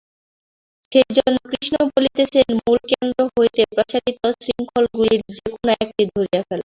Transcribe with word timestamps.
সেইজন্য 0.91 1.37
কৃষ্ণ 1.45 1.75
বলিতেছেন 1.89 2.47
মূল 2.59 2.79
কেন্দ্র 2.91 3.19
হইতে 3.35 3.61
প্রসারিত 3.71 4.21
শৃঙ্খলগুলির 4.41 5.21
যে-কোন 5.35 5.67
একটি 5.77 6.03
ধরিয়া 6.11 6.41
ফেল। 6.47 6.59